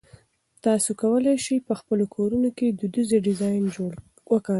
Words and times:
تاسي 0.63 0.91
کولای 1.01 1.35
شئ 1.45 1.57
په 1.67 1.73
خپلو 1.79 2.05
کورونو 2.15 2.49
کې 2.57 2.67
دودیزه 2.79 3.17
ډیزاین 3.27 3.63
وکاروئ. 3.65 3.93